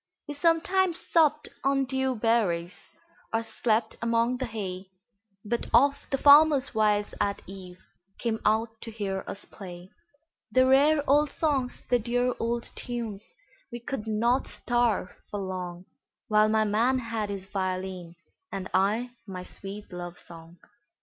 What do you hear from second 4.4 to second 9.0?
hay, But oft the farmers' wives at eveCame out to